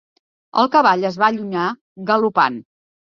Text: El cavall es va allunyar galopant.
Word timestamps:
El 0.61 0.69
cavall 0.75 1.05
es 1.11 1.19
va 1.23 1.29
allunyar 1.33 1.67
galopant. 2.09 2.59